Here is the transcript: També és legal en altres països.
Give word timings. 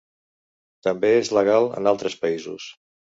També 0.87 1.11
és 1.17 1.29
legal 1.39 1.67
en 1.81 1.91
altres 1.91 2.17
països. 2.25 2.67